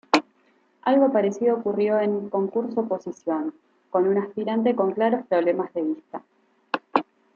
Algo 0.81 1.11
parecido 1.13 1.53
ocurrió 1.57 1.99
en 1.99 2.31
"Concurso 2.31 2.79
oposición", 2.79 3.53
con 3.91 4.07
un 4.07 4.17
aspirante 4.17 4.75
con 4.75 4.93
claros 4.93 5.27
problemas 5.27 5.71
de 5.75 5.81
vista. 5.83 6.23